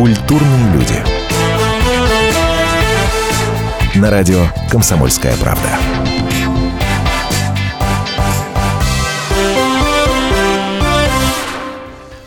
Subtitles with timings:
[0.00, 0.94] Культурные люди.
[3.96, 5.78] На радио «Комсомольская правда».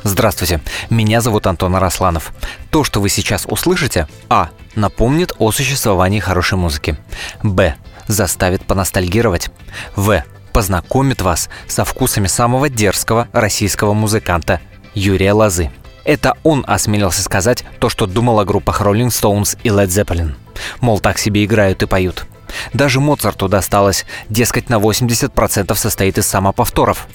[0.04, 0.62] Здравствуйте,
[0.92, 2.32] меня зовут Антон Арасланов.
[2.70, 4.52] То, что вы сейчас услышите, а.
[4.76, 6.96] напомнит о существовании хорошей музыки,
[7.42, 7.74] б.
[8.06, 9.50] заставит поностальгировать,
[9.96, 10.24] в.
[10.52, 14.62] познакомит вас со вкусами самого дерзкого российского музыканта
[14.94, 15.72] Юрия Лозы.
[16.04, 20.34] Это он осмелился сказать то, что думал о группах Rolling Stones и Led Zeppelin.
[20.82, 22.26] Мол, так себе играют и поют.
[22.74, 27.08] Даже Моцарту досталось, дескать, на 80% состоит из самоповторов.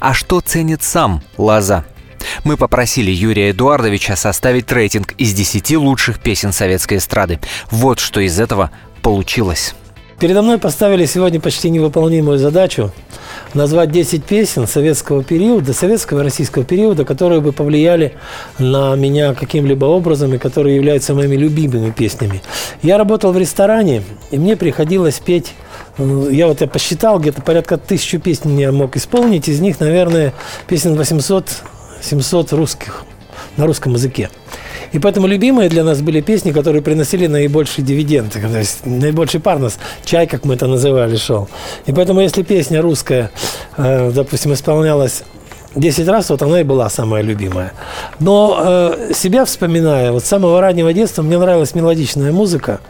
[0.00, 1.84] А что ценит сам Лоза?
[2.44, 7.40] Мы попросили Юрия Эдуардовича составить рейтинг из 10 лучших песен советской эстрады.
[7.70, 8.70] Вот что из этого
[9.02, 9.74] получилось.
[10.20, 12.92] Передо мной поставили сегодня почти невыполнимую задачу
[13.54, 18.12] назвать 10 песен советского периода, советского российского периода, которые бы повлияли
[18.58, 22.42] на меня каким-либо образом и которые являются моими любимыми песнями.
[22.82, 25.54] Я работал в ресторане, и мне приходилось петь
[25.96, 30.34] э, я вот я посчитал, где-то порядка тысячи песен я мог исполнить, из них, наверное,
[30.68, 31.48] песен 800
[32.02, 33.06] 700 русских
[33.56, 34.30] на русском языке.
[34.92, 39.78] И поэтому любимые для нас были песни, которые приносили наибольшие дивиденды, то есть наибольший парнос,
[40.04, 41.48] чай, как мы это называли, шел.
[41.86, 43.30] И поэтому, если песня русская,
[43.76, 45.22] э, допустим, исполнялась
[45.76, 47.72] 10 раз, вот она и была самая любимая.
[48.18, 52.80] Но э, себя вспоминая, вот с самого раннего детства мне нравилась мелодичная музыка.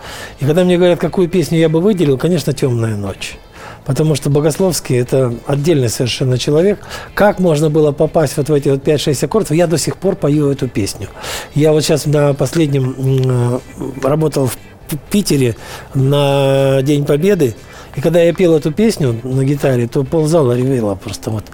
[0.41, 3.36] И когда мне говорят, какую песню я бы выделил, конечно, «Темная ночь»
[3.84, 6.81] потому что Богословский– это отдельный совершенно человек.
[7.14, 9.53] Как можно было попасть вот в эти вот 5-6 аккордов?
[9.53, 11.09] Я до сих пор пою эту песню.
[11.55, 13.61] Я вот сейчас на последнем
[14.03, 14.56] работал в
[15.11, 15.56] Питере
[15.95, 17.55] на День Победы,
[17.97, 21.44] и когда я пел эту песню на гитаре, то ползала ревела просто вот.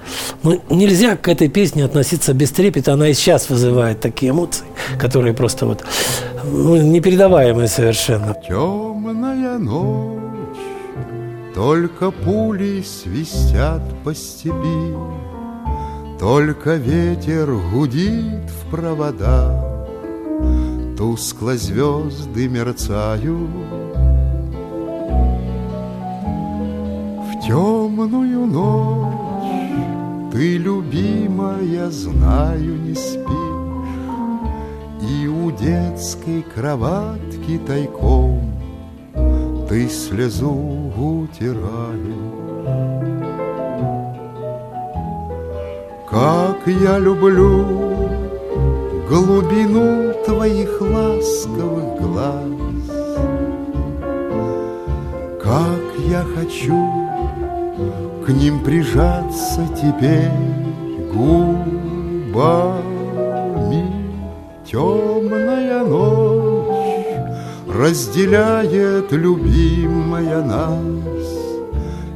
[0.42, 4.66] Ну, нельзя к этой песне относиться без трепета, она и сейчас вызывает такие эмоции,
[4.98, 5.84] которые просто вот
[6.44, 8.36] ну, непередаваемые совершенно.
[8.46, 10.25] Темная ночь
[11.56, 14.94] только пули свистят по степи,
[16.20, 19.88] Только ветер гудит в провода,
[20.98, 23.50] Тускло звезды мерцают.
[27.24, 33.88] В темную ночь ты, любимая, знаю, не спишь,
[35.10, 38.55] И у детской кроватки тайком
[39.68, 40.52] ты слезу
[40.96, 42.16] утираешь.
[46.08, 47.64] Как я люблю
[49.08, 52.46] глубину твоих ласковых глаз,
[55.42, 57.06] Как я хочу
[58.24, 60.30] к ним прижаться теперь
[61.12, 62.66] губами.
[64.66, 65.05] Ночь
[67.78, 70.80] Разделяет любимая нас.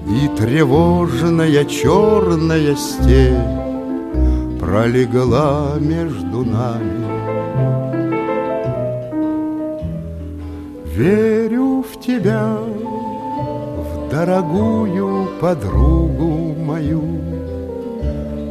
[0.08, 3.60] И тревожная черная степь
[4.58, 7.04] Пролегла между нами.
[10.96, 17.02] Верю в тебя, в дорогую подругу мою.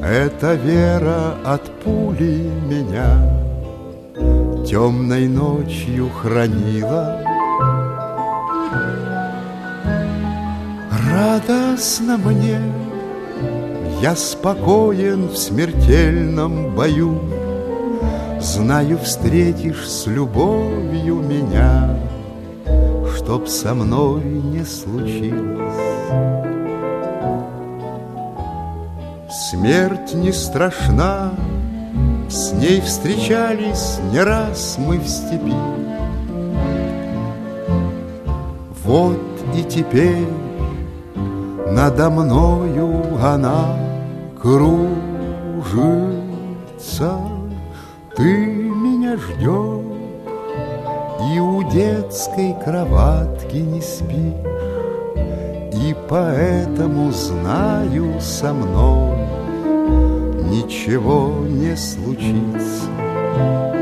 [0.03, 3.38] Эта вера от пули меня
[4.69, 7.19] темной ночью хранила.
[11.11, 12.61] Радостно мне,
[13.99, 17.19] я спокоен в смертельном бою,
[18.39, 21.97] Знаю, встретишь с любовью меня,
[23.15, 25.73] Чтоб со мной не случилось.
[29.31, 31.31] Смерть не страшна,
[32.29, 35.55] с ней встречались не раз мы в степи.
[38.83, 39.19] Вот
[39.55, 40.27] и теперь
[41.67, 43.75] надо мною она
[44.39, 44.69] кружится.
[48.15, 49.89] Ты меня ждешь
[51.33, 54.33] и у детской кроватки не спишь,
[55.73, 59.17] И поэтому знаю со мной
[60.47, 63.78] ничего не случится.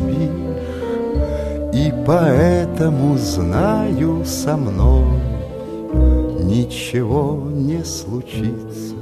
[0.00, 5.04] Спишь, И поэтому знаю со мной
[6.42, 9.00] Ничего не случится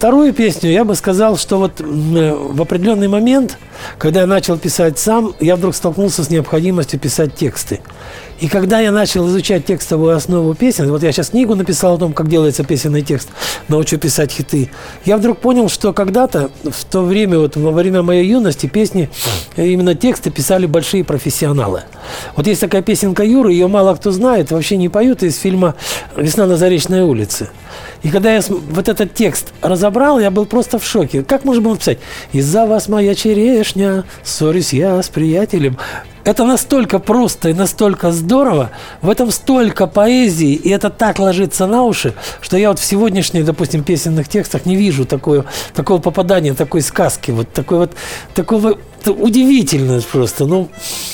[0.00, 3.58] Вторую песню я бы сказал, что вот э, в определенный момент,
[3.98, 7.80] когда я начал писать сам, я вдруг столкнулся с необходимостью писать тексты.
[8.40, 12.14] И когда я начал изучать текстовую основу песен, вот я сейчас книгу написал о том,
[12.14, 13.28] как делается песенный текст,
[13.68, 14.70] научу писать хиты,
[15.04, 19.10] я вдруг понял, что когда-то, в то время, вот во время моей юности, песни,
[19.56, 21.82] именно тексты писали большие профессионалы.
[22.34, 25.74] Вот есть такая песенка Юры, ее мало кто знает, вообще не поют, из фильма
[26.16, 27.50] «Весна на Заречной улице».
[28.02, 31.22] И когда я вот этот текст разобрал, я был просто в шоке.
[31.22, 31.98] Как можно было написать?
[32.32, 35.76] «Из-за вас моя черешня, ссорюсь я с приятелем».
[36.24, 38.70] Это настолько просто и настолько здорово,
[39.00, 43.44] в этом столько поэзии, и это так ложится на уши, что я вот в сегодняшних,
[43.44, 45.44] допустим, песенных текстах не вижу такое,
[45.74, 47.92] такого попадания, такой сказки, вот такой вот,
[48.34, 50.68] такого удивительно просто, ну,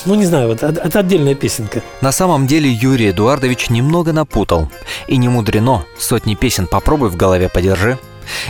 [0.06, 1.82] ну не знаю, вот это отдельная песенка.
[2.00, 4.68] На самом деле Юрий Эдуардович немного напутал,
[5.06, 7.98] и не мудрено, сотни песен попробуй в голове подержи,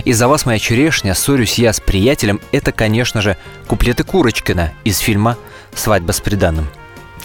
[0.05, 3.37] из-за вас моя черешня, ссорюсь я с приятелем, это, конечно же,
[3.67, 5.37] куплеты Курочкина из фильма
[5.77, 6.67] «Свадьба с приданным».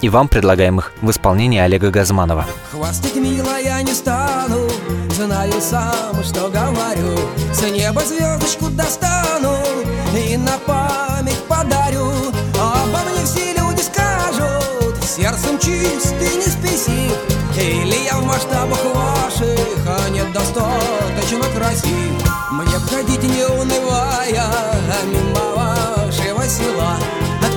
[0.02, 2.44] И вам предлагаем их в исполнении Олега Газманова.
[2.72, 4.68] Хвастать, милая, не стану,
[5.14, 7.18] знаю сам, что говорю.
[7.54, 9.56] С неба звездочку достану
[10.16, 12.10] и на память подарю.
[12.60, 17.16] Обо мне все люди скажут, сердцем чистый, не спесив.
[17.56, 22.12] Или я в масштабах ваших, а нет достаточно красив.
[22.50, 24.44] Мне входить не унывая,
[25.04, 25.52] мимо
[26.42, 26.96] вашего села,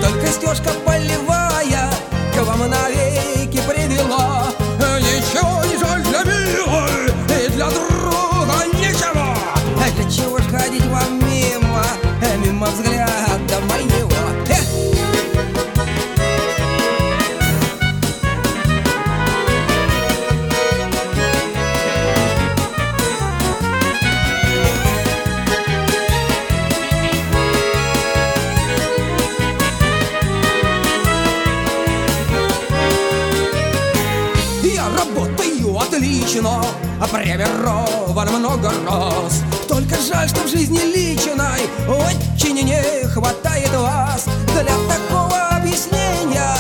[0.02, 1.90] только стежка полевая
[2.34, 4.48] к вам навеки привела.
[5.00, 9.36] Ничего не жаль для милой и для друга ничего.
[9.96, 11.84] Для чего ж ходить вам мимо,
[12.44, 13.60] мимо взгляда
[37.12, 45.38] Проверован много раз Только жаль, что в жизни личной Очень не хватает вас Для такого
[45.58, 46.56] объяснения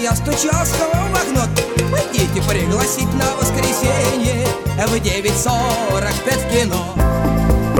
[0.00, 1.42] Я стучался в окно
[1.90, 4.46] Пойдите пригласить на воскресенье
[4.86, 7.10] В 9.45 кино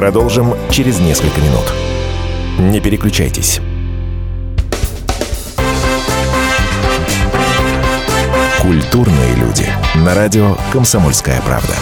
[0.01, 1.71] Продолжим через несколько минут.
[2.59, 3.61] Не переключайтесь.
[8.62, 9.67] Культурные люди.
[10.05, 11.73] На радио «Комсомольская правда».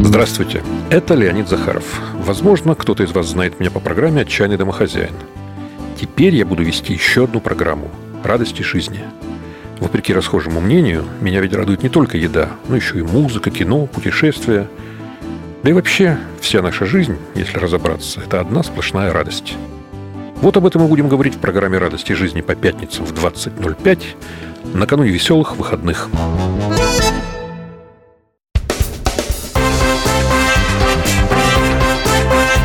[0.00, 1.82] Здравствуйте, это Леонид Захаров.
[2.14, 5.12] Возможно, кто-то из вас знает меня по программе «Отчаянный домохозяин».
[6.00, 7.90] Теперь я буду вести еще одну программу
[8.22, 9.00] «Радости жизни».
[9.80, 14.68] Вопреки расхожему мнению, меня ведь радует не только еда, но еще и музыка, кино, путешествия.
[15.64, 19.56] Да и вообще, вся наша жизнь, если разобраться, это одна сплошная радость.
[20.44, 24.02] Вот об этом мы будем говорить в программе «Радости жизни» по пятницам в 20.05
[24.74, 26.10] накануне веселых выходных.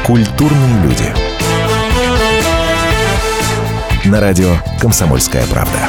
[0.06, 1.06] Культурные люди.
[4.04, 5.88] На радио «Комсомольская правда».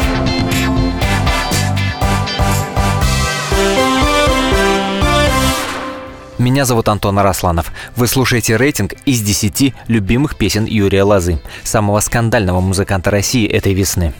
[6.38, 7.69] Меня зовут Антон Арасланов.
[8.00, 14.14] Вы слушаете рейтинг из 10 любимых песен Юрия Лозы, самого скандального музыканта России этой весны.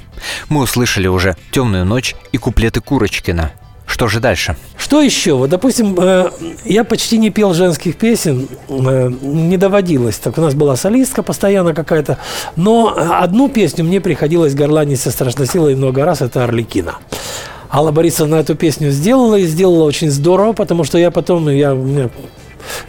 [0.51, 3.53] Мы услышали уже «Темную ночь» и куплеты Курочкина.
[3.87, 4.55] Что же дальше?
[4.77, 5.33] Что еще?
[5.33, 6.31] Вот, допустим, э,
[6.67, 10.17] я почти не пел женских песен, э, не доводилось.
[10.17, 12.19] Так у нас была солистка постоянно какая-то.
[12.57, 16.21] Но одну песню мне приходилось горланить со страшной силой много раз.
[16.21, 16.97] Это «Орликина».
[17.73, 21.83] Алла Борисовна эту песню сделала и сделала очень здорово, потому что я потом, я, у
[21.83, 22.11] меня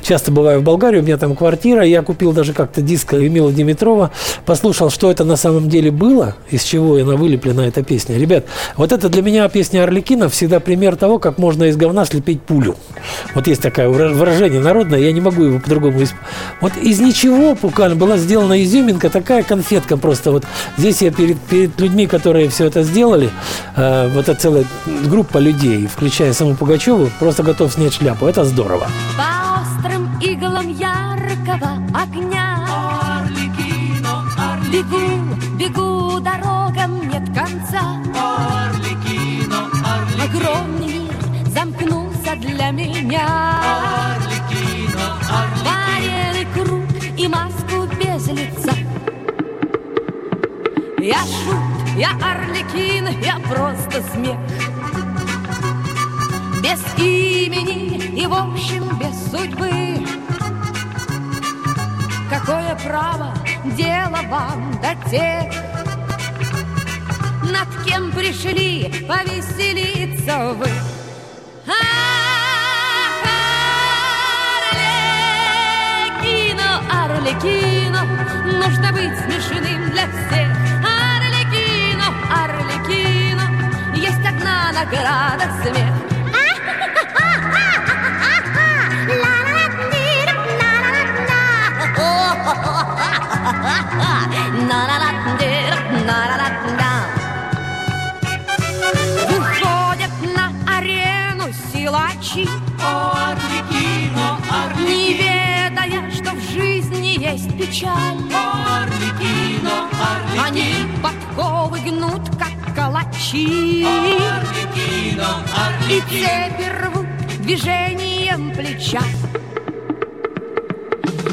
[0.01, 4.11] часто бываю в Болгарии, у меня там квартира, я купил даже как-то диск Эмила Димитрова,
[4.45, 8.17] послушал, что это на самом деле было, из чего она вылеплена, эта песня.
[8.17, 8.45] Ребят,
[8.75, 12.75] вот это для меня песня Орликина всегда пример того, как можно из говна слепить пулю.
[13.35, 16.15] Вот есть такое выражение народное, я не могу его по-другому исп...
[16.59, 20.31] Вот из ничего буквально была сделана изюминка, такая конфетка просто.
[20.31, 20.45] Вот
[20.77, 23.29] здесь я перед, перед людьми, которые все это сделали,
[23.75, 24.65] э, вот эта целая
[25.05, 28.25] группа людей, включая саму Пугачеву, просто готов снять шляпу.
[28.25, 28.87] Это здорово.
[29.17, 29.40] Острым
[30.21, 32.65] иглам яркого огня.
[33.17, 34.23] Орликино,
[34.71, 37.97] Бегу, бегу, дорогам нет конца.
[38.15, 43.27] Орликино, Орликино, Огромный мир замкнулся для меня.
[44.15, 45.17] Орликино,
[45.65, 48.73] Вареный круг и маску без лица.
[50.99, 54.37] Я шут, я орликин, я просто смех
[56.61, 60.05] Без имени и, в общем, без судьбы.
[62.29, 63.33] Какое право
[63.75, 65.51] дело вам до тех
[67.43, 70.67] Над кем пришли повеселиться вы?
[76.21, 78.03] Арлекино, Арлекино
[78.45, 80.51] Нужно быть смешным для всех.
[80.85, 83.45] Арлекино, Арлекино
[83.95, 86.10] Есть одна награда смех
[107.71, 108.17] печаль.
[108.33, 109.89] Арлекино,
[110.45, 113.85] Они Арлекино, подковы гнут, как калачи.
[113.85, 115.45] Арлекино,
[115.89, 117.07] И цепи рвут
[117.39, 119.01] движением плеча.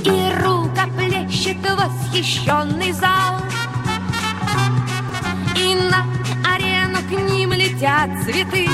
[0.04, 3.40] И рукоплещет восхищенный зал.
[5.56, 6.06] И на
[6.54, 8.68] арену к ним летят цветы.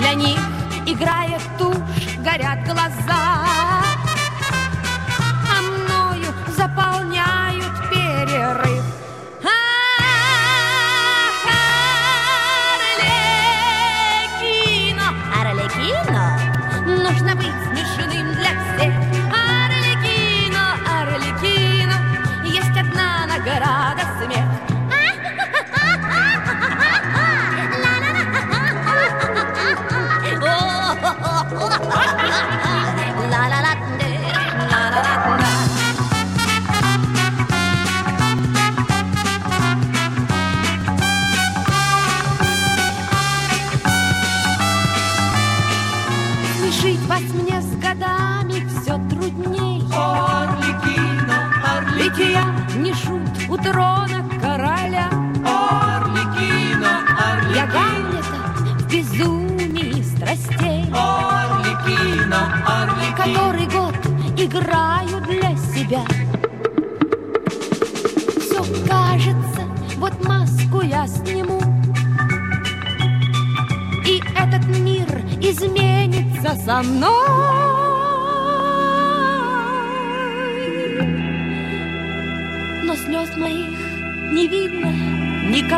[0.00, 0.40] Для них
[0.86, 3.29] играет тушь, горят глаза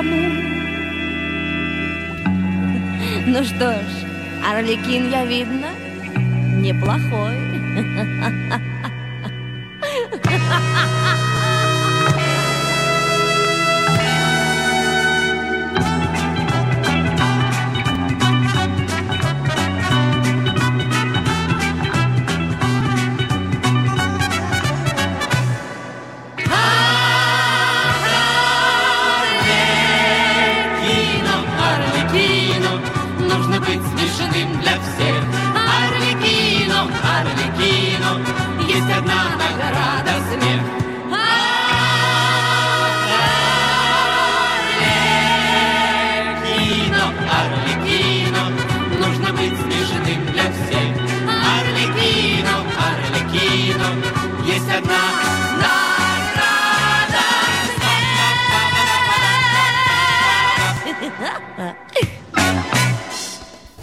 [0.02, 0.42] никому
[3.26, 3.84] Ну что ж,
[4.50, 5.68] Орликин я видно
[6.60, 7.36] неплохой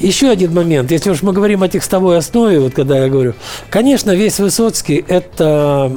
[0.09, 0.89] Еще один момент.
[0.89, 3.35] Если уж мы говорим о текстовой основе, вот когда я говорю,
[3.69, 5.95] конечно, весь Высоцкий– это,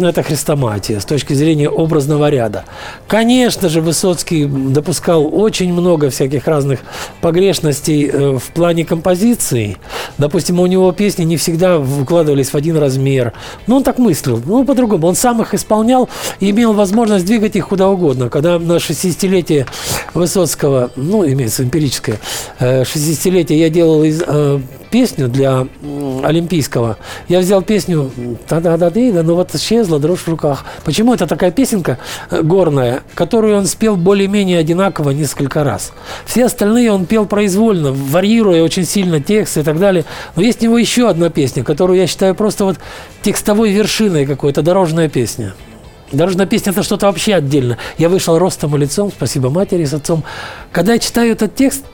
[0.00, 2.64] это христоматия с точки зрения образного ряда.
[3.06, 6.80] Конечно же, Высоцкий допускал очень много всяких разных
[7.20, 9.76] погрешностей э, в плане композиции.
[10.16, 13.34] Допустим, у него песни не всегда выкладывались в один размер.
[13.66, 14.40] Но он так мыслил.
[14.42, 15.06] Ну, по-другому.
[15.06, 16.08] Он сам их исполнял
[16.40, 18.30] и имел возможность двигать их куда угодно.
[18.30, 19.66] Когда на 60-летие
[20.14, 22.18] Высоцкого, ну, имеется эмпирическое,
[22.58, 26.96] э, 60-летие знаете, я делал из, э, песню для э, Олимпийского.
[27.28, 28.10] Я взял песню
[28.46, 30.64] та да да да но вот исчезла дрожь в руках.
[30.84, 31.98] Почему это такая песенка
[32.30, 35.92] э, горная, которую он спел более-менее одинаково несколько раз?
[36.26, 40.04] Все остальные он пел произвольно, варьируя очень сильно текст и так далее.
[40.36, 42.76] Но есть у него еще одна песня, которую я считаю просто вот
[43.22, 45.54] текстовой вершиной какой-то, дорожная песня.
[46.12, 47.78] Дорожная песня– это что-то вообще отдельно.
[47.96, 50.24] Я вышел ростом и лицом, спасибо матери с отцом.
[50.72, 51.84] Когда я читаю этот текст,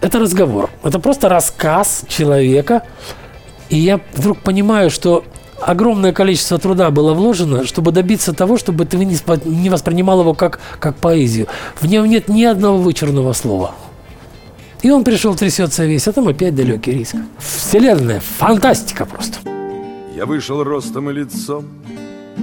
[0.00, 0.70] это разговор.
[0.82, 2.82] Это просто рассказ человека.
[3.68, 5.24] И я вдруг понимаю, что
[5.60, 10.96] огромное количество труда было вложено, чтобы добиться того, чтобы ты не, воспринимал его как, как
[10.96, 11.46] поэзию.
[11.80, 13.74] В нем нет ни одного вычурного слова.
[14.82, 17.16] И он пришел, трясется весь, а там опять далекий риск.
[17.38, 19.38] Вселенная, фантастика просто.
[20.16, 21.66] Я вышел ростом и лицом,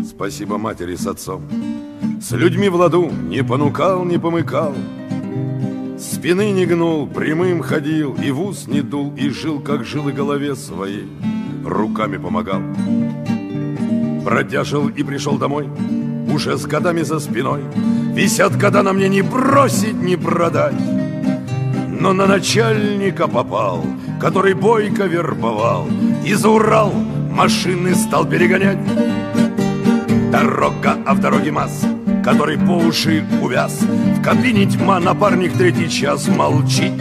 [0.08, 1.42] спасибо матери с отцом.
[2.22, 4.74] С людьми в ладу не понукал, не помыкал,
[6.00, 10.12] Спины не гнул, прямым ходил, и в ус не дул, и жил, как жил и
[10.12, 11.08] голове своей,
[11.66, 12.62] руками помогал.
[14.24, 15.68] Бродяжил и пришел домой,
[16.32, 17.62] уже с годами за спиной,
[18.14, 20.80] Висят года на мне не бросить, не продать.
[22.00, 23.84] Но на начальника попал,
[24.20, 25.88] который бойко вербовал,
[26.24, 26.94] И за Урал
[27.32, 28.80] машины стал перегонять.
[30.32, 31.97] Дорога, а в дороге масса
[32.28, 33.80] который по уши увяз.
[33.82, 36.92] В кабине тьма, напарник третий час молчит.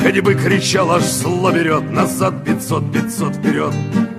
[0.00, 3.74] Хоть бы кричал, аж зло берет, назад пятьсот, пятьсот вперед,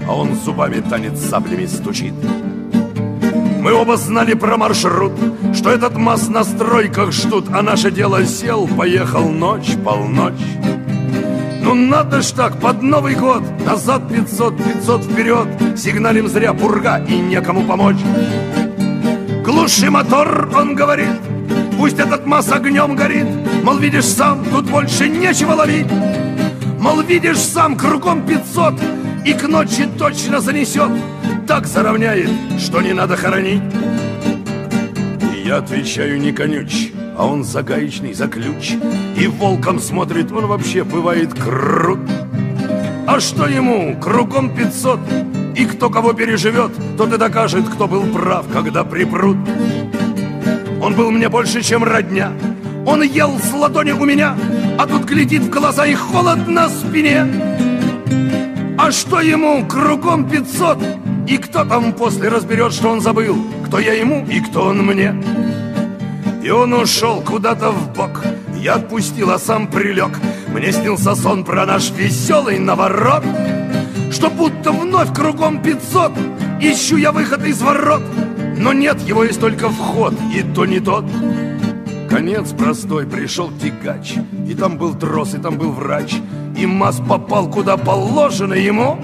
[0.06, 2.14] а он зубами танец саблями стучит.
[3.62, 5.14] Мы оба знали про маршрут,
[5.56, 10.34] что этот масс на стройках ждут, а наше дело сел, поехал ночь, полночь.
[11.62, 17.20] Ну надо ж так, под Новый год Назад 500, 500 вперед Сигналим зря пурга и
[17.20, 17.98] некому помочь
[19.68, 21.12] Глуши мотор, он говорит
[21.78, 23.28] Пусть этот масс огнем горит.
[23.66, 25.92] Мол, видишь сам, тут больше нечего ловить.
[26.80, 28.76] Мол, видишь сам, кругом 500
[29.26, 30.90] И к ночи точно занесет.
[31.46, 33.62] Так заровняет, что не надо хоронить.
[35.36, 38.76] И я отвечаю, не конюч а он за гаечный, за ключ.
[39.18, 42.00] И волком смотрит, он вообще бывает крут.
[43.06, 45.00] А что ему, кругом 500
[45.58, 49.38] И кто кого переживет, тот и докажет, кто был прав, когда припрут.
[50.80, 52.32] Он был мне больше, чем родня.
[52.86, 54.38] Он ел с ладони у меня
[54.78, 57.26] А тут глядит в глаза и холод на спине.
[58.78, 60.78] А что ему, кругом 500
[61.28, 63.36] И кто там после разберет, что он забыл?
[63.66, 65.14] Кто я ему и кто он мне?
[66.44, 68.24] И он ушел куда-то в бок.
[68.56, 70.12] Я отпустил, а сам прилег.
[70.54, 73.26] Мне снился сон про наш веселый наворот,
[74.18, 76.12] Что будто вновь кругом пятьсот.
[76.60, 78.02] Ищу я выход из ворот,
[78.58, 81.06] но нет, его есть только вход, и то не тот.
[82.10, 84.16] Конец простой, пришел тягач,
[84.50, 86.16] и там был трос, и там был врач,
[86.58, 88.98] и Маз попал куда положено ему.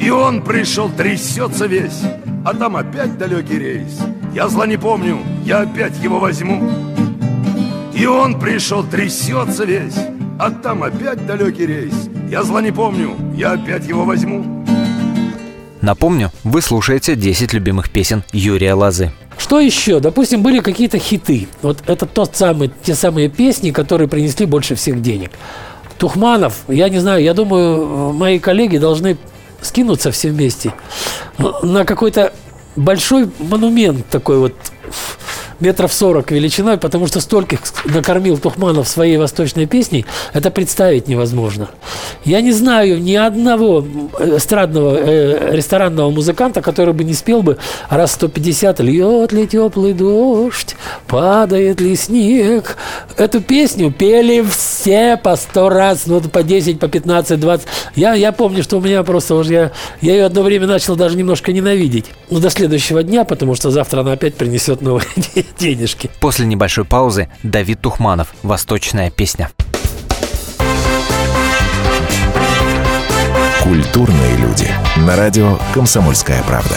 [0.00, 2.02] И он пришел, трясется весь,
[2.44, 3.98] а там опять далекий рейс.
[4.32, 6.70] Я зла не помню, я опять его возьму.
[7.92, 9.98] И он пришел, трясется весь,
[10.38, 12.10] а там опять далекий рейс.
[12.28, 14.44] Я зла не помню, я опять его возьму.
[15.80, 19.12] Напомню, вы слушаете 10 любимых песен Юрия Лозы.
[19.38, 20.00] Что еще?
[20.00, 21.46] Допустим, были какие-то хиты.
[21.62, 25.30] Вот это тот самый, те самые песни, которые принесли больше всех денег.
[25.98, 29.16] Тухманов, я не знаю, я думаю, мои коллеги должны
[29.62, 30.74] скинуться все вместе
[31.62, 32.32] на какой-то
[32.74, 34.54] большой монумент такой вот
[35.60, 41.68] метров сорок величиной, потому что стольких накормил Тухманов своей восточной песней, это представить невозможно.
[42.24, 43.84] Я не знаю ни одного
[44.18, 50.76] эстрадного э, ресторанного музыканта, который бы не спел бы раз 150 «Льет ли теплый дождь,
[51.06, 52.76] падает ли снег».
[53.16, 57.66] Эту песню пели все по сто раз, ну по 10, по 15, 20.
[57.94, 61.16] Я, я помню, что у меня просто уже я, я ее одно время начал даже
[61.16, 62.06] немножко ненавидеть.
[62.30, 65.06] Ну, до следующего дня, потому что завтра она опять принесет новые
[65.58, 66.10] денежки.
[66.20, 69.50] После небольшой паузы Давид Тухманов «Восточная песня».
[73.62, 74.70] Культурные люди.
[74.96, 76.76] На радио «Комсомольская правда».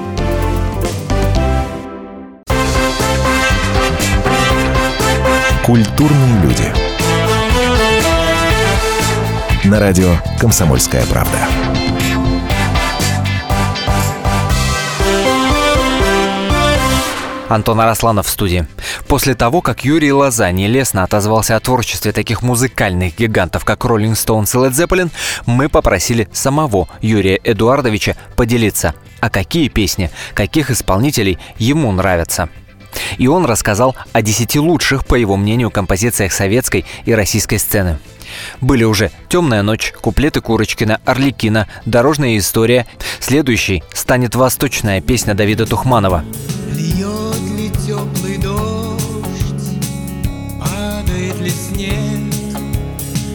[5.71, 6.65] Культурные люди.
[9.63, 11.37] На радио «Комсомольская правда».
[17.47, 18.67] Антон Арасланов в студии.
[19.07, 24.53] После того, как Юрий Лоза нелестно отозвался о творчестве таких музыкальных гигантов, как Роллинг Стоунс
[24.53, 25.09] и Лед Зеппелин,
[25.45, 32.49] мы попросили самого Юрия Эдуардовича поделиться, а какие песни, каких исполнителей ему нравятся.
[33.17, 37.99] И он рассказал о десяти лучших, по его мнению, композициях советской и российской сцены.
[38.61, 42.85] Были уже «Темная ночь», куплеты Курочкина, Орликина, «Дорожная история».
[43.19, 46.23] Следующей станет восточная песня Давида Тухманова.
[46.73, 49.77] Льет ли теплый дождь,
[50.59, 52.33] падает ли снег,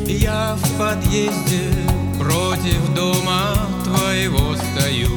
[0.07, 1.71] Я в подъезде
[2.19, 5.11] против дома твоего стою.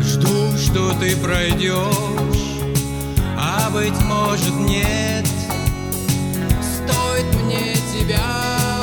[0.00, 2.31] Жду, что ты пройдешь,
[3.72, 5.26] быть может нет.
[6.60, 8.20] Стоит мне тебя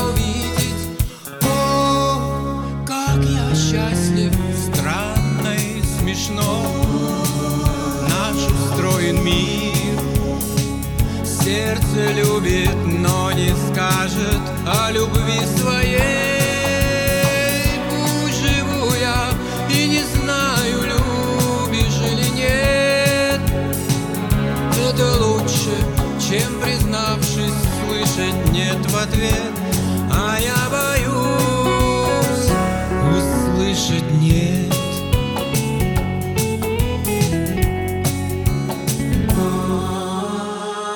[0.03, 0.97] увидеть,
[1.43, 4.33] о, как я счастлив,
[4.67, 6.65] странно и смешно.
[8.09, 9.99] Наш устроен мир,
[11.23, 15.99] сердце любит, но не скажет о любви своей.
[17.91, 19.29] Пусть живу я
[19.69, 20.18] и не знаю,
[28.69, 29.53] нет в ответ.
[30.11, 32.49] А я боюсь
[33.17, 34.73] услышать нет.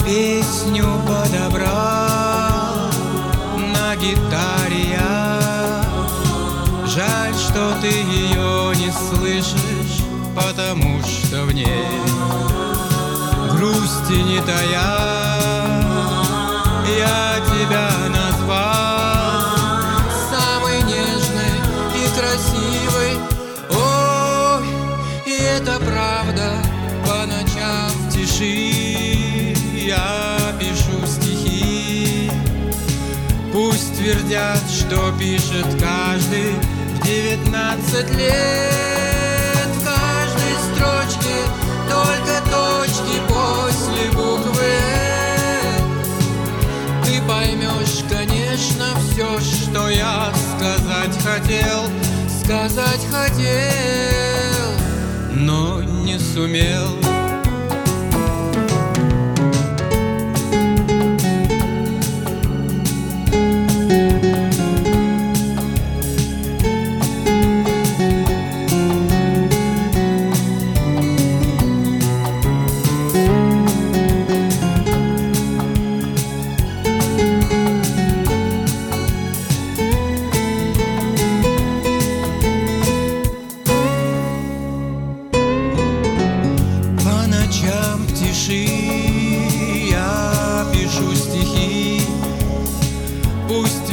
[0.05, 2.91] Песню подобрал
[3.73, 5.85] на гитаре я
[6.85, 10.03] Жаль, что ты ее не слышишь,
[10.35, 11.87] потому что в ней
[13.51, 15.02] грусти не тая
[34.33, 36.53] Твердят, что пишет каждый
[36.95, 41.37] в девятнадцать лет В каждой строчке
[41.87, 45.77] только точки после буквы «Э».
[47.05, 51.83] Ты поймешь, конечно, все, что я сказать хотел
[52.43, 54.73] Сказать хотел,
[55.31, 57.02] но не сумел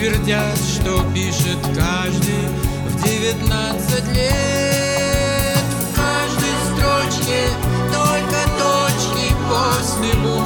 [0.01, 2.49] твердят, что пишет каждый
[2.87, 5.59] в девятнадцать лет.
[5.93, 7.41] В каждой строчке
[7.93, 10.40] только точки после буквы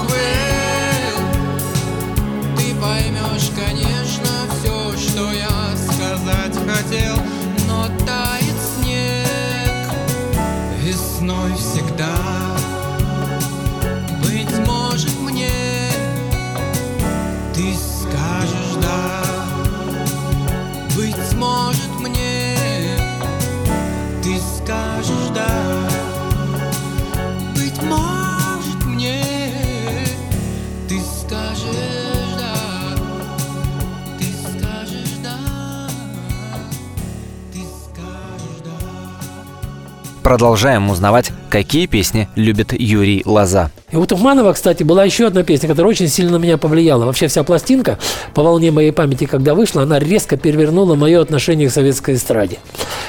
[40.24, 43.70] Продолжаем узнавать, какие песни любит Юрий Лоза.
[43.92, 47.04] И у Тухманова, кстати, была еще одна песня, которая очень сильно на меня повлияла.
[47.04, 47.98] Вообще вся пластинка,
[48.32, 52.56] по волне моей памяти, когда вышла, она резко перевернула мое отношение к советской эстраде.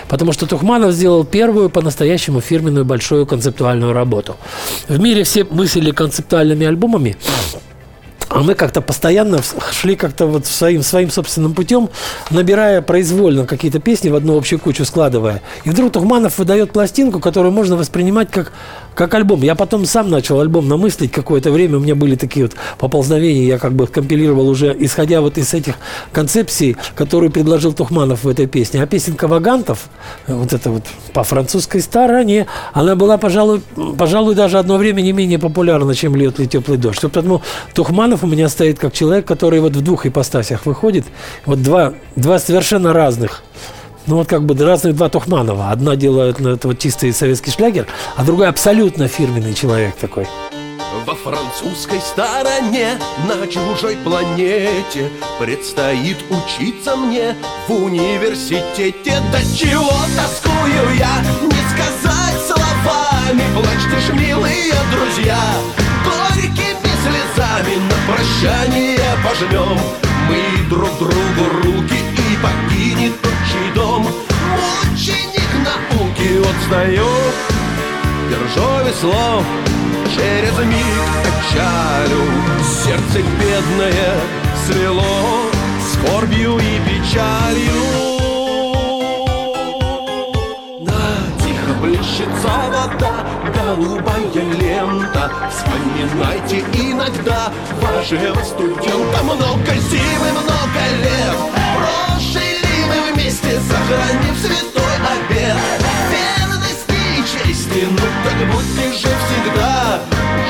[0.10, 4.36] Потому что Тухманов сделал первую по-настоящему фирменную большую концептуальную работу.
[4.90, 7.16] В мире все мыслили концептуальными альбомами,
[8.44, 9.40] мы как-то постоянно
[9.72, 11.90] шли как-то вот своим, своим собственным путем,
[12.30, 15.42] набирая произвольно какие-то песни в одну общую кучу складывая.
[15.64, 18.52] И вдруг Тухманов выдает пластинку, которую можно воспринимать как,
[18.94, 19.42] как альбом.
[19.42, 21.78] Я потом сам начал альбом намыслить какое-то время.
[21.78, 23.46] У меня были такие вот поползновения.
[23.46, 25.76] Я как бы компилировал уже, исходя вот из этих
[26.12, 28.84] концепций, которые предложил Тухманов в этой песне.
[28.84, 29.90] А песенка Вагантов,
[30.28, 33.62] вот это вот по французской стороне, она была, пожалуй,
[33.98, 37.00] пожалуй, даже одно время не менее популярна, чем «Льет ли теплый дождь».
[37.02, 37.42] Поэтому
[37.74, 41.06] Тухманов у меня стоит как человек, который вот в двух ипостасях выходит.
[41.46, 43.44] Вот два, два совершенно разных
[44.08, 45.72] ну вот как бы разных два Тухманова.
[45.72, 50.28] Одна делает ну, это вот чистый советский шлягер, а другой абсолютно фирменный человек такой.
[51.06, 55.10] Во французской стороне, на чужой планете
[55.40, 57.36] Предстоит учиться мне
[57.68, 65.38] в университете Да чего тоскую я, не сказать словами Плачьте ж, милые друзья,
[68.46, 69.80] прощание пожмем.
[70.28, 74.08] Мы друг другу руки И покинет отчий дом.
[74.94, 77.08] Ученик науки Вот стою,
[78.30, 79.44] держу весло
[80.16, 82.22] Через миг печалю
[82.64, 84.16] Сердце бедное
[84.66, 85.50] свело.
[85.94, 88.15] Скорбью и печалью
[91.82, 95.32] плещется вода, голубая лента.
[95.50, 101.38] Вспоминайте иногда вашего студента Много зимы, много лет.
[101.76, 105.58] Прожили мы вместе, сохранив святой обед.
[106.12, 110.00] Верности и чести, ну так будьте же всегда.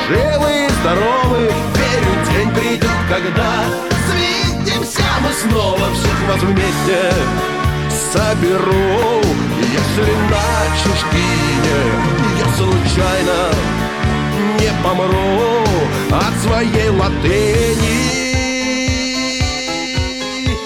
[0.08, 3.64] Живы и здоровы, верю, день придет, когда
[4.06, 7.55] Свидимся мы снова, всех вас вместе
[8.16, 9.20] соберу
[9.60, 10.48] Если на
[10.82, 11.80] чужбине
[12.38, 13.38] я случайно
[14.58, 15.64] не помру
[16.10, 18.16] от своей латыни.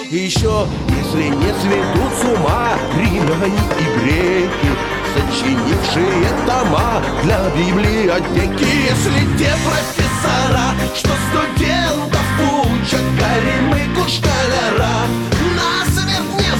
[0.09, 4.71] Еще, если не сведут с ума римляне и греки
[5.13, 8.65] Сочинившие тома для библиотеки.
[8.89, 15.40] Если те профессора, что студентов учат Горемыку школяра Насмерть не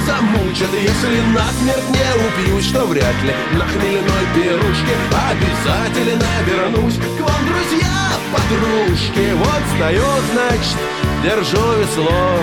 [0.06, 0.68] замучат.
[0.72, 4.94] Если насмерть не убьют Что вряд ли на хмельной пирушке
[5.30, 6.96] Обязательно вернусь.
[6.96, 10.78] К вам, друзья, подружки Вот встает, значит,
[11.22, 12.38] держу весло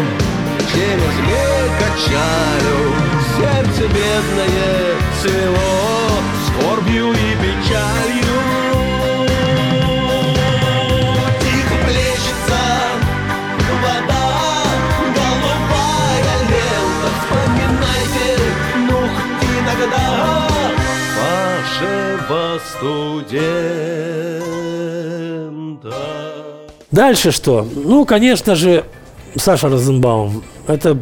[0.73, 2.79] Через миг качаю
[3.37, 6.09] Сердце бедное свело
[6.47, 8.58] Скорбью и печалью
[23.19, 24.29] студента
[26.91, 27.67] Дальше что?
[27.75, 28.83] Ну, конечно же,
[29.35, 30.43] Саша Розенбаум.
[30.67, 30.97] Это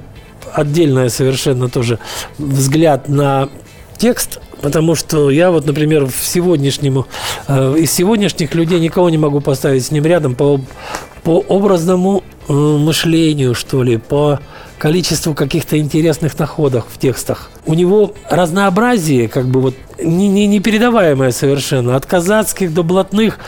[0.54, 2.00] отдельная совершенно тоже
[2.38, 3.48] взгляд на
[3.98, 7.08] текст, потому что я вот, например, в сегодняшнему,
[7.48, 10.60] э, из сегодняшних людей никого не могу поставить с ним рядом по,
[11.24, 14.42] по образному э, мышлению, что ли, по
[14.78, 17.50] количеству каких-то интересных находок в текстах.
[17.66, 23.40] У него разнообразие, как бы вот, не, не, непередаваемое совершенно, от казацких до блатных,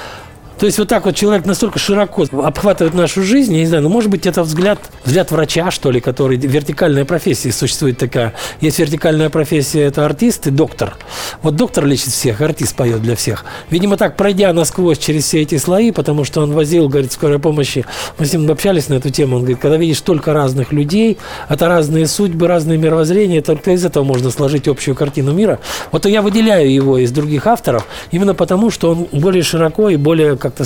[0.60, 3.90] то есть вот так вот человек настолько широко обхватывает нашу жизнь, я не знаю, ну
[3.90, 8.34] может быть это взгляд, взгляд врача, что ли, который вертикальная профессия существует такая.
[8.60, 10.98] Есть вертикальная профессия, это артист и доктор.
[11.44, 13.46] Вот доктор лечит всех, артист поет для всех.
[13.70, 17.86] Видимо, так пройдя насквозь через все эти слои, потому что он возил, говорит, скорой помощи,
[18.18, 21.18] мы с ним общались на эту тему, он говорит, когда видишь столько разных людей,
[21.48, 25.60] это разные судьбы, разные мировоззрения, только из этого можно сложить общую картину мира.
[25.94, 30.36] Вот я выделяю его из других авторов именно потому, что он более широко и более
[30.50, 30.66] как-то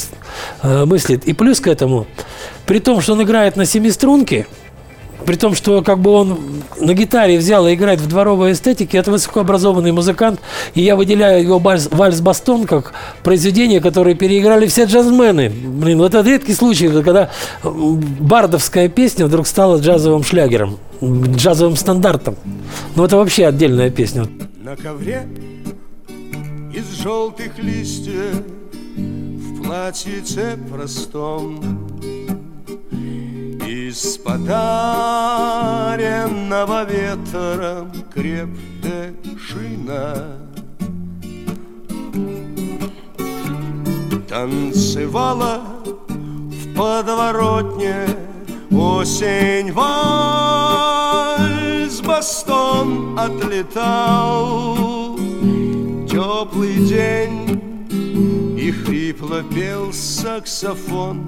[0.62, 1.26] э, мыслит.
[1.26, 2.08] И плюс к этому,
[2.66, 4.48] при том, что он играет на семиструнке,
[5.26, 6.38] при том, что как бы он
[6.80, 10.40] на гитаре взял и играет в дворовой эстетике, это высокообразованный музыкант,
[10.74, 12.94] и я выделяю его вальс, вальс-бастон как
[13.24, 15.50] произведение, которое переиграли все джазмены.
[15.50, 17.30] Блин, вот это редкий случай, когда
[17.64, 22.36] бардовская песня вдруг стала джазовым шлягером, джазовым стандартом.
[22.96, 24.28] Ну, это вообще отдельная песня.
[24.62, 25.24] На ковре
[26.74, 28.44] из желтых листьев
[29.64, 31.58] в платьице простом.
[33.66, 40.38] Из подаренного ветром крепкая шина.
[44.28, 45.62] Танцевала
[46.08, 48.06] в подворотне
[48.72, 49.92] осень вальс
[52.02, 54.76] Бастон отлетал.
[56.08, 61.28] Теплый день и хрипло пел саксофон.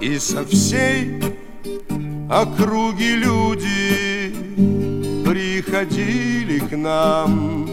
[0.00, 1.20] И со всей
[2.28, 4.34] округи люди
[5.24, 7.68] приходили к нам.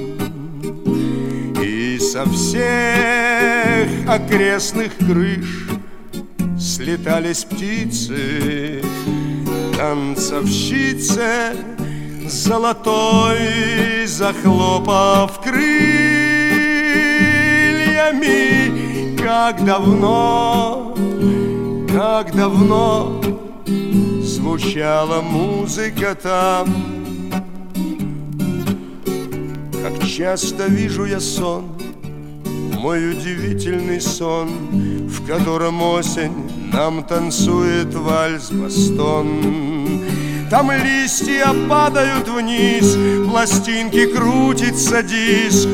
[1.62, 5.68] И со всех окрестных крыш
[6.60, 8.82] слетались птицы
[9.80, 11.56] Танцовщицы
[12.30, 15.90] золотой, захлопав крыльями,
[19.18, 20.96] как давно,
[21.92, 23.22] как давно
[24.22, 26.68] звучала музыка там.
[29.82, 31.64] Как часто вижу я сон,
[32.78, 34.50] мой удивительный сон,
[35.08, 36.34] в котором осень
[36.74, 39.79] нам танцует вальс-бастон.
[40.50, 42.98] Там листья падают вниз,
[43.30, 45.68] пластинки крутится диск.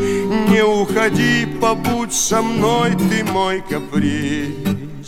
[0.49, 5.07] Не уходи, побудь со мной, ты мой каприз.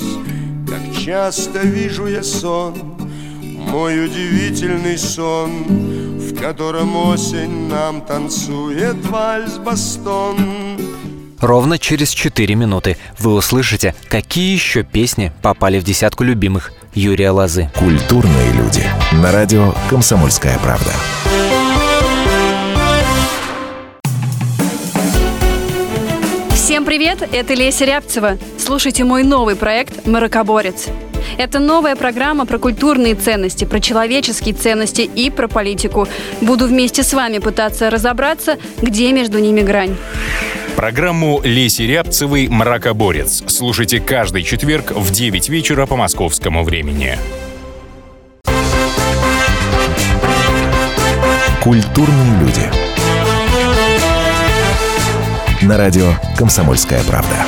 [0.70, 2.96] Как часто вижу я сон,
[3.42, 5.64] мой удивительный сон,
[6.18, 10.38] в котором осень нам танцует вальс-бастон.
[11.40, 17.70] Ровно через 4 минуты вы услышите, какие еще песни попали в десятку любимых Юрия Лозы.
[17.76, 18.84] Культурные люди.
[19.12, 20.92] На радио «Комсомольская правда».
[26.56, 28.40] Всем привет, это Леся Рябцева.
[28.58, 30.88] Слушайте мой новый проект «Маракоборец».
[31.38, 36.08] Это новая программа про культурные ценности, про человеческие ценности и про политику.
[36.42, 39.96] Буду вместе с вами пытаться разобраться, где между ними грань.
[40.78, 43.44] Программу Леси Рябцевой «Мракоборец».
[43.48, 47.18] Слушайте каждый четверг в 9 вечера по московскому времени.
[51.64, 52.62] Культурные люди.
[55.64, 57.44] На радио «Комсомольская правда».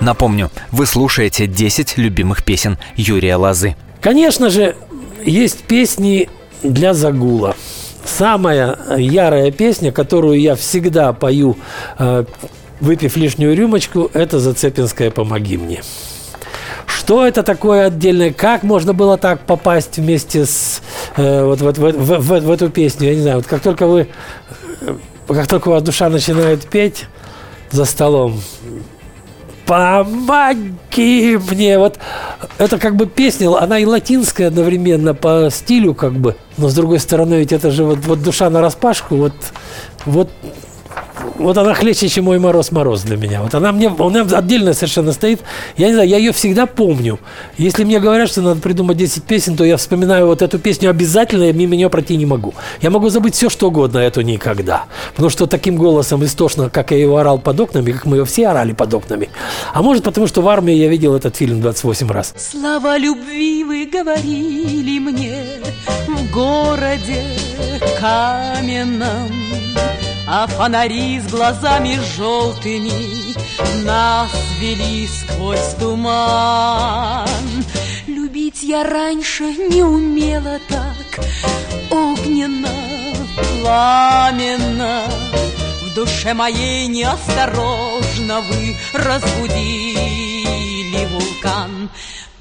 [0.00, 3.74] Напомню, вы слушаете 10 любимых песен Юрия Лозы.
[4.00, 4.76] Конечно же,
[5.24, 6.28] есть песни
[6.62, 7.54] для загула.
[8.04, 11.56] Самая ярая песня, которую я всегда пою,
[11.98, 12.24] э,
[12.80, 15.82] выпив лишнюю рюмочку, это «Зацепинская «Помоги мне».
[16.86, 18.32] Что это такое отдельное?
[18.32, 20.82] Как можно было так попасть вместе с
[21.16, 23.08] э, вот, вот, в, в, в, в эту песню?
[23.08, 23.36] Я не знаю.
[23.38, 24.08] Вот как только вы,
[24.80, 24.96] э,
[25.28, 27.06] как только у вас душа начинает петь
[27.70, 28.40] за столом,
[29.66, 31.78] помоги мне.
[31.78, 31.98] Вот
[32.58, 37.00] это как бы песня, она и латинская одновременно по стилю как бы, но с другой
[37.00, 39.34] стороны ведь это же вот, вот душа на распашку, вот,
[40.04, 40.30] вот
[41.38, 43.42] вот она хлеще, чем мой мороз-мороз для меня.
[43.42, 45.40] Вот она мне, меня отдельно совершенно стоит.
[45.76, 47.18] Я не знаю, я ее всегда помню.
[47.58, 51.44] Если мне говорят, что надо придумать 10 песен, то я вспоминаю вот эту песню обязательно,
[51.44, 52.54] я мимо нее пройти не могу.
[52.80, 54.84] Я могу забыть все, что угодно, а эту никогда.
[55.10, 58.48] Потому что таким голосом истошно, как я его орал под окнами, как мы его все
[58.48, 59.28] орали под окнами.
[59.72, 62.34] А может, потому что в армии я видел этот фильм 28 раз.
[62.36, 65.42] Слова любви вы говорили мне
[66.08, 67.24] в городе
[68.00, 69.46] каменном.
[70.28, 73.34] А фонари с глазами желтыми
[73.84, 77.28] Нас вели сквозь туман.
[78.08, 81.24] Любить я раньше не умела так
[81.90, 82.68] Огненно,
[83.60, 85.02] пламенно
[85.82, 90.06] В душе моей неосторожно Вы разбудили
[91.12, 91.88] вулкан.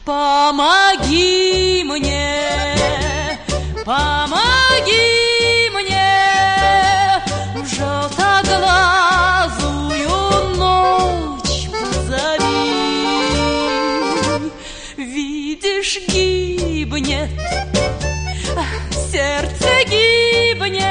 [0.03, 2.41] Помоги мне,
[3.83, 5.24] помоги
[7.75, 12.71] желтоглазую ночь позови.
[14.97, 17.29] Видишь, гибнет,
[19.11, 20.85] сердце гибнет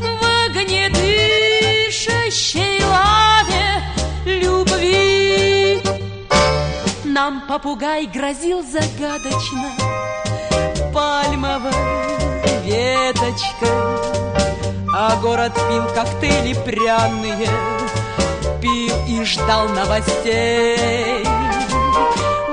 [0.00, 0.04] в
[0.46, 3.68] огнедышащей лаве
[4.24, 5.80] любви.
[7.04, 9.70] Нам попугай грозил загадочно
[10.92, 11.72] пальмовой
[12.64, 13.70] веточкой
[14.92, 17.48] а город пил коктейли пряные
[18.60, 21.24] Пил и ждал новостей.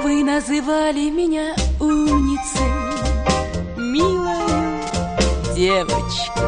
[0.03, 2.71] Вы называли меня умницей
[3.75, 4.83] Милой
[5.53, 6.47] девочкой.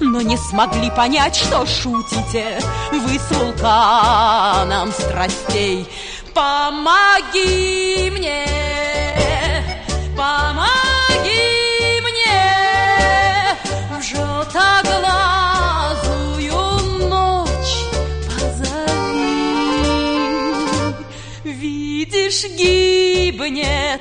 [0.00, 2.60] Но не смогли понять, что шутите
[2.92, 5.88] Вы с вулканом страстей.
[6.32, 8.46] Помоги мне,
[22.34, 24.00] Видишь, гибнет,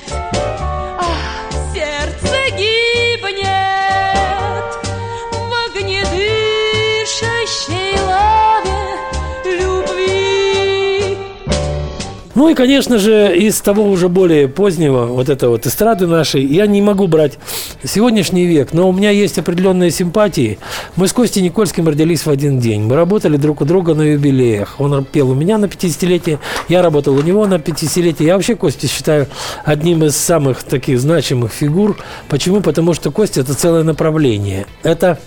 [12.36, 16.66] Ну и, конечно же, из того уже более позднего, вот это вот эстрады нашей, я
[16.66, 17.38] не могу брать
[17.84, 20.58] сегодняшний век, но у меня есть определенные симпатии.
[20.96, 22.84] Мы с Костей Никольским родились в один день.
[22.84, 24.76] Мы работали друг у друга на юбилеях.
[24.80, 28.26] Он пел у меня на 50-летие, я работал у него на 50-летие.
[28.26, 29.28] Я вообще Костю считаю
[29.64, 31.98] одним из самых таких значимых фигур.
[32.30, 32.62] Почему?
[32.62, 34.66] Потому что Костя– это целое направление.
[34.82, 35.20] Это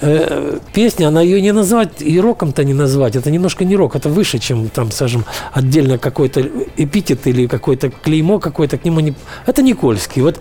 [0.00, 4.08] э, песня, она ее не назвать, и роком-то не назвать, это немножко не рок, это
[4.08, 6.40] выше, чем там, скажем, отдельно какой-то
[6.76, 9.14] эпитет или какое-то клеймо какое-то к нему не...
[9.46, 10.22] Это Никольский.
[10.22, 10.40] Вот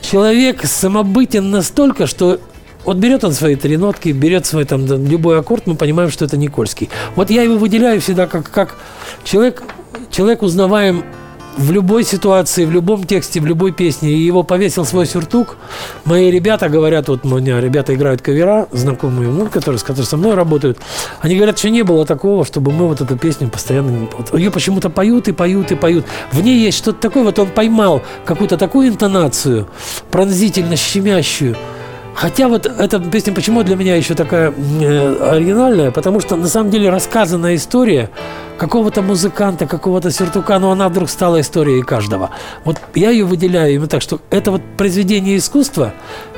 [0.00, 2.40] человек самобытен настолько, что
[2.84, 6.36] вот берет он свои три нотки, берет свой там любой аккорд, мы понимаем, что это
[6.36, 6.88] Никольский.
[7.14, 8.76] Вот я его выделяю всегда как, как
[9.24, 9.62] человек,
[10.10, 11.04] человек узнаваем
[11.56, 15.56] в любой ситуации, в любом тексте, в любой песне, и его повесил свой сюртук.
[16.04, 20.16] Мои ребята говорят, вот у меня ребята играют кавера, знакомые, ну, которые, с которыми со
[20.16, 20.78] мной работают,
[21.20, 24.08] они говорят, что не было такого, чтобы мы вот эту песню постоянно...
[24.16, 26.04] Вот, ее почему-то поют и поют и поют.
[26.32, 29.68] В ней есть что-то такое, вот он поймал какую-то такую интонацию,
[30.10, 31.56] пронзительно щемящую,
[32.14, 36.70] Хотя вот эта песня почему для меня еще такая э, оригинальная, потому что на самом
[36.70, 38.10] деле рассказанная история
[38.58, 42.30] какого-то музыканта, какого-то сюртука, но она вдруг стала историей каждого.
[42.64, 45.94] Вот я ее выделяю именно так, что это вот произведение искусства,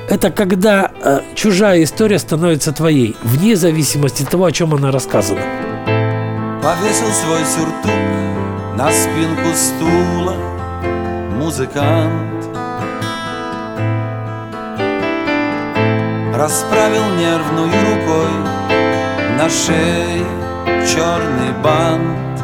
[0.08, 5.40] это когда э, чужая история становится твоей, вне зависимости от того, о чем она рассказана.
[6.62, 7.92] Повесил свой сюртук
[8.76, 10.36] на спинку стула
[11.36, 12.51] музыкант
[16.34, 18.30] Расправил нервную рукой
[19.36, 20.24] на шее
[20.86, 22.40] черный бант.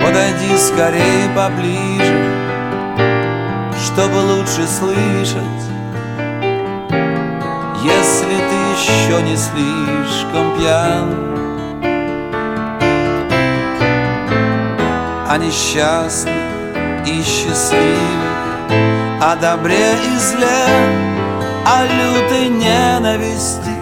[0.00, 2.32] Подойди скорее поближе,
[3.84, 5.66] чтобы лучше слышать
[7.82, 11.36] Если ты еще не слишком пьян.
[15.28, 16.32] А несчастный
[17.04, 20.66] и счастливый о добре и зле,
[21.64, 23.74] о лютой ненависти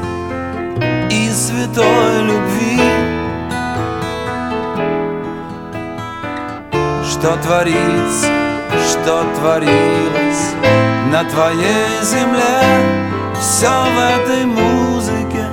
[1.10, 2.80] и святой любви.
[7.02, 8.28] Что творится,
[8.88, 10.54] что творилось
[11.10, 12.60] на твоей земле,
[13.40, 15.46] все в этой музыке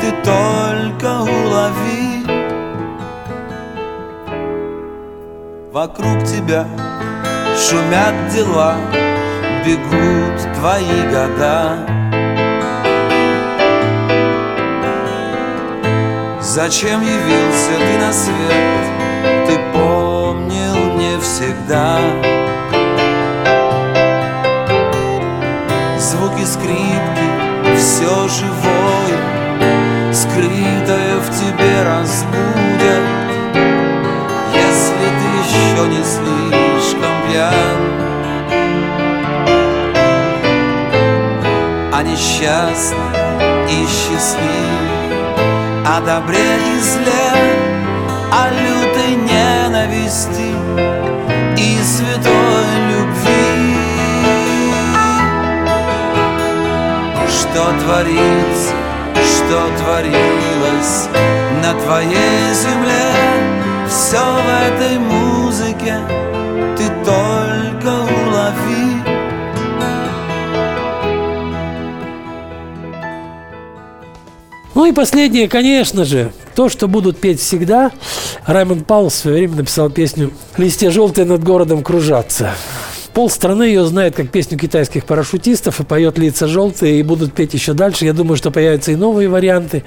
[0.00, 2.24] ты только улови.
[5.72, 6.66] Вокруг тебя
[7.66, 8.76] Шумят дела,
[9.64, 11.78] бегут твои года.
[16.42, 22.00] Зачем явился ты на свет, ты помнил не всегда.
[25.98, 33.04] Звуки скрипки, все живое, скрытое в тебе разбудят.
[34.52, 36.43] Если ты еще не слышишь
[37.34, 37.80] пьян
[41.92, 42.98] А несчастный
[43.68, 45.18] и счастливый
[45.84, 47.30] О добре и зле
[48.30, 50.54] О лютой ненависти
[51.56, 53.76] И святой любви.
[57.28, 58.74] Что творится,
[59.14, 61.08] что творилось
[61.62, 63.06] на твоей земле
[63.88, 66.23] Все в этой музыке
[74.84, 77.90] Ну и последнее, конечно же, то, что будут петь всегда.
[78.44, 82.50] Раймонд Паул в свое время написал песню «Листья желтые над городом кружатся».
[83.14, 87.54] Пол страны ее знает как песню китайских парашютистов и поет «Лица желтые» и будут петь
[87.54, 88.04] еще дальше.
[88.04, 89.84] Я думаю, что появятся и новые варианты.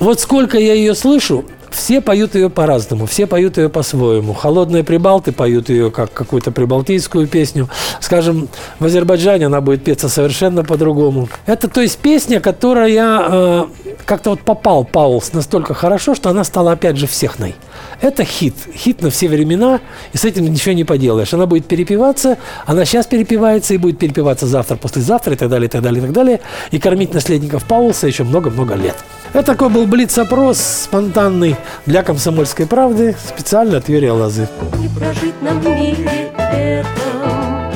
[0.00, 1.44] Вот сколько я ее слышу,
[1.74, 4.32] все поют ее по-разному, все поют ее по-своему.
[4.32, 7.68] Холодные прибалты поют ее как какую-то прибалтийскую песню.
[8.00, 8.48] Скажем,
[8.78, 11.28] в Азербайджане она будет петься совершенно по-другому.
[11.46, 13.64] Это, то есть, песня, которая э,
[14.04, 17.54] как-то вот попал Паулс настолько хорошо, что она стала опять же всехной.
[18.00, 18.54] Это хит.
[18.74, 19.80] Хит на все времена,
[20.12, 21.32] и с этим ничего не поделаешь.
[21.34, 25.70] Она будет перепеваться, она сейчас перепевается и будет перепеваться завтра, послезавтра и так далее, и
[25.70, 26.40] так далее, и так далее.
[26.70, 28.96] И кормить наследников Паулса еще много-много лет.
[29.32, 31.56] Это такой был блиц-опрос спонтанный
[31.86, 34.48] для «Комсомольской правды» специально от Юрия Лозы.
[34.78, 37.70] Не прожить нам в мире этом,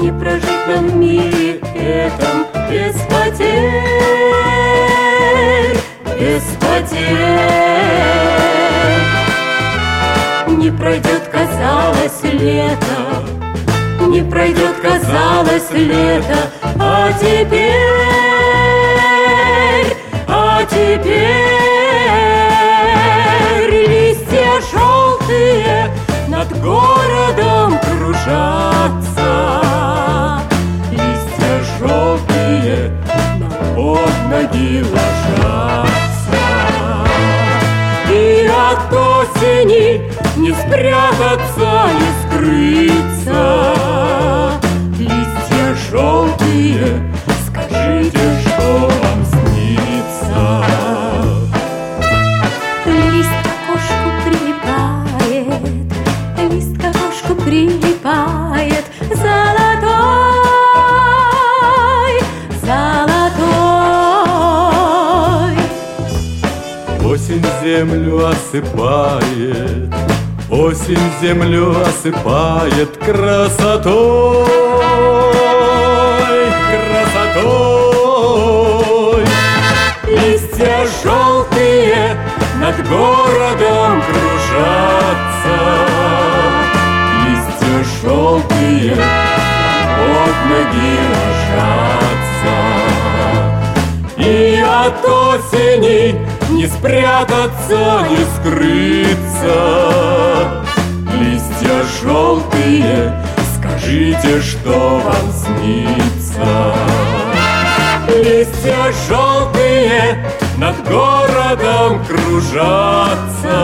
[0.00, 2.46] не прожить нам в мире этом.
[2.70, 3.82] Без потерь,
[6.18, 7.04] без потерь.
[10.48, 13.24] Не пройдет, казалось, лето,
[14.08, 16.38] не пройдет, казалось, лето,
[16.78, 18.14] а теперь
[20.66, 21.73] теперь
[26.44, 29.32] над городом кружатся.
[30.90, 32.92] Листья желтые
[33.38, 36.44] на под ноги ложатся.
[38.10, 39.86] И от осени
[40.36, 43.42] не спрятаться, не скрыться.
[44.98, 46.33] Листья желтые,
[68.22, 69.92] осыпает,
[70.50, 74.46] осень землю осыпает красотой,
[77.32, 77.94] красотой.
[80.06, 82.16] Листья желтые
[82.60, 85.58] над городом кружатся,
[87.26, 88.96] листья желтые
[89.96, 92.56] под ноги ложатся.
[94.16, 96.33] И от осени
[96.64, 99.56] не спрятаться, не скрыться.
[101.12, 103.12] Листья желтые,
[103.58, 106.74] скажите, что вам снится.
[108.08, 110.24] Листья желтые
[110.56, 113.58] над городом кружатся.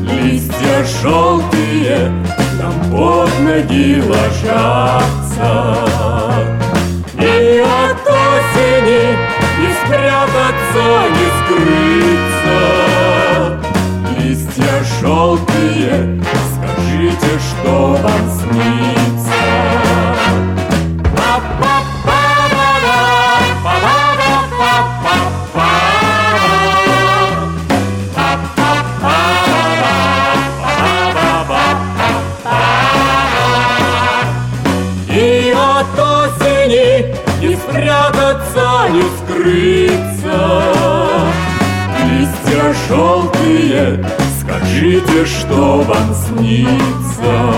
[0.00, 2.12] Листья желтые
[2.60, 5.50] нам под ноги ложатся.
[7.18, 9.18] И от осени
[9.58, 11.17] не спрятаться,
[11.58, 12.60] скрыться.
[14.18, 16.22] Листья желтые,
[16.54, 18.97] скажите, что вам снится.
[44.40, 47.54] Скажите, что вам снится.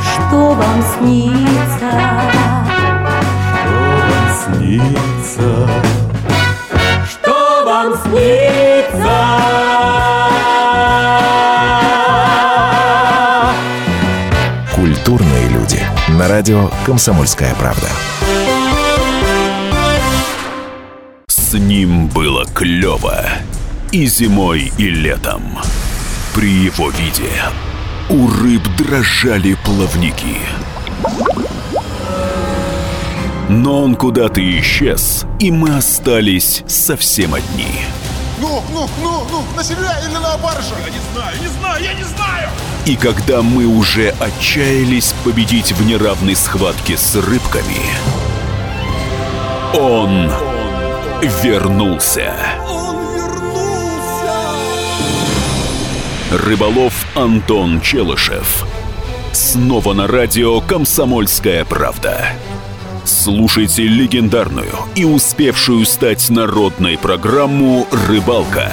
[0.00, 1.90] Что вам снится?
[3.56, 3.74] Что
[4.06, 5.68] вам снится?
[7.08, 9.18] Что вам снится?
[14.74, 15.80] Культурные люди.
[16.08, 17.88] На радио «Комсомольская правда».
[21.28, 23.24] С ним было клево
[23.92, 25.58] и зимой, и летом.
[26.34, 27.30] При его виде
[28.08, 30.36] у рыб дрожали плавники.
[33.48, 37.80] Но он куда-то исчез, и мы остались совсем одни.
[38.40, 40.74] Ну, ну, ну, ну, на себя или на баржу?
[40.84, 42.48] Я не знаю, не знаю, я не знаю!
[42.86, 47.82] И когда мы уже отчаялись победить в неравной схватке с рыбками,
[49.74, 50.32] он
[51.42, 52.34] вернулся.
[56.30, 58.64] Рыболов Антон Челышев.
[59.32, 62.24] Снова на радио «Комсомольская правда».
[63.04, 68.70] Слушайте легендарную и успевшую стать народной программу «Рыбалка».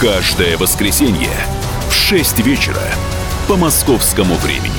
[0.00, 1.30] Каждое воскресенье
[1.88, 2.82] в 6 вечера
[3.46, 4.73] по московскому времени.